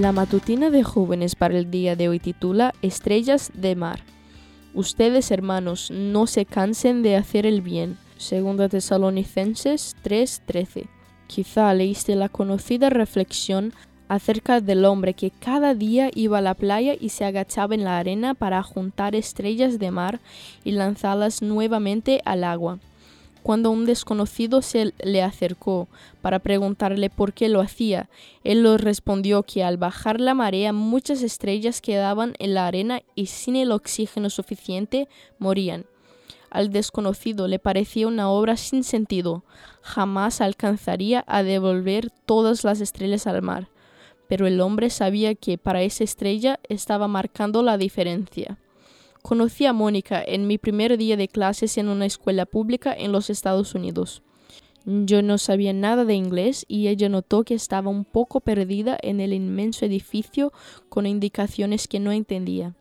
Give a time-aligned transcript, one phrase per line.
[0.00, 4.00] La matutina de jóvenes para el día de hoy titula Estrellas de mar.
[4.74, 7.96] Ustedes, hermanos, no se cansen de hacer el bien.
[8.16, 10.88] Segunda Tesalonicenses 3:13.
[11.28, 13.72] Quizá leíste la conocida reflexión
[14.08, 17.96] acerca del hombre que cada día iba a la playa y se agachaba en la
[17.96, 20.18] arena para juntar estrellas de mar
[20.64, 22.80] y lanzarlas nuevamente al agua.
[23.44, 25.86] Cuando un desconocido se le acercó
[26.22, 28.08] para preguntarle por qué lo hacía,
[28.42, 33.26] él le respondió que al bajar la marea muchas estrellas quedaban en la arena y
[33.26, 35.08] sin el oxígeno suficiente
[35.38, 35.84] morían.
[36.48, 39.44] Al desconocido le parecía una obra sin sentido,
[39.82, 43.68] jamás alcanzaría a devolver todas las estrellas al mar
[44.26, 48.56] pero el hombre sabía que para esa estrella estaba marcando la diferencia.
[49.26, 53.30] Conocí a Mónica en mi primer día de clases en una escuela pública en los
[53.30, 54.22] Estados Unidos.
[54.84, 59.20] Yo no sabía nada de inglés y ella notó que estaba un poco perdida en
[59.20, 60.52] el inmenso edificio
[60.90, 62.74] con indicaciones que no entendía.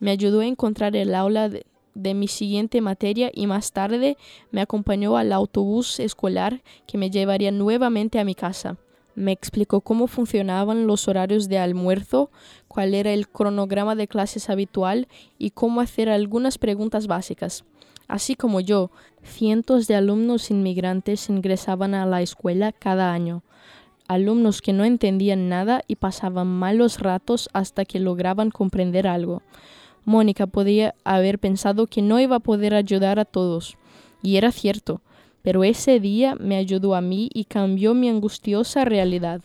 [0.00, 4.16] Me ayudó a encontrar el aula de, mi siguiente materia y más tarde
[4.50, 8.78] me acompañó al autobús escolar que me llevaría nuevamente a mi casa.
[9.14, 12.30] Me explicó cómo funcionaban los horarios de almuerzo,
[12.66, 15.06] cuál era el cronograma de clases habitual
[15.38, 17.64] y cómo hacer algunas preguntas básicas.
[18.08, 18.90] Así como yo,
[19.22, 23.42] cientos de alumnos inmigrantes ingresaban a la escuela cada año,
[24.08, 29.42] alumnos que no entendían nada y pasaban malos ratos hasta que lograban comprender algo.
[30.04, 33.76] Mónica podía haber pensado que no iba a poder ayudar a todos,
[34.22, 35.00] y era cierto
[35.42, 39.40] pero ese día me ayudó a mí y cambió mi angustiosa realidad.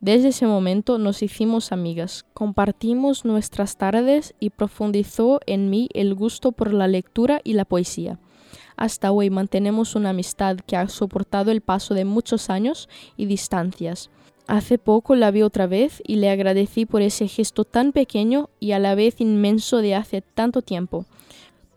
[0.00, 6.52] Desde ese momento nos hicimos amigas, compartimos nuestras tardes y profundizó en mí el gusto
[6.52, 8.18] por la lectura y la poesía.
[8.76, 14.10] Hasta hoy mantenemos una amistad que ha soportado el paso de muchos años y distancias.
[14.46, 18.72] Hace poco la vi otra vez y le agradecí por ese gesto tan pequeño y
[18.72, 21.06] a la vez inmenso de hace tanto tiempo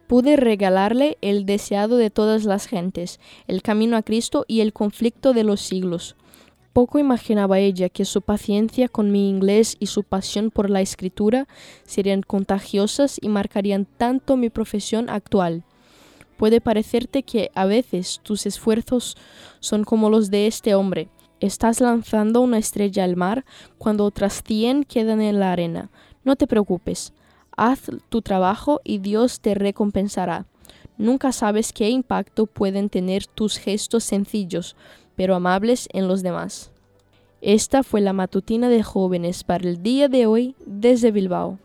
[0.10, 5.34] pude regalarle el deseado de todas las gentes, el camino a Cristo y el conflicto
[5.34, 6.16] de los siglos.
[6.74, 11.48] Poco imaginaba ella que su paciencia con mi inglés y su pasión por la escritura
[11.86, 15.62] serían contagiosas y marcarían tanto mi profesión actual.
[16.38, 19.16] Puede parecerte que a veces tus esfuerzos
[19.60, 21.10] son como los de este hombre.
[21.40, 23.46] Estás lanzando una estrella al mar
[23.78, 25.92] cuando otras cien quedan en la arena.
[26.24, 27.14] No te preocupes,
[27.62, 30.46] Haz tu trabajo y Dios te recompensará.
[30.98, 34.78] Nunca sabes qué impacto pueden tener tus gestos sencillos,
[35.18, 36.72] pero amables en los demás.
[37.42, 41.60] Esta fue la matutina de jóvenes para el día de hoy desde Bilbao.